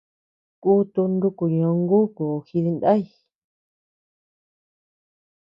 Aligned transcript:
Kutu 0.61 1.01
nuku 1.17 1.45
ñonguku 1.57 2.25
jidinday. 2.47 3.01